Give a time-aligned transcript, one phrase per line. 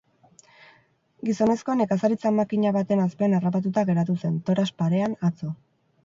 [1.27, 5.51] Gizonezkoa nekazaritza-makina baten azpian harrapatuta geratu zen, torax parean, atzo.